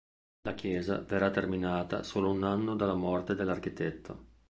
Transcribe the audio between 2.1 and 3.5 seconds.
un anno dalla morte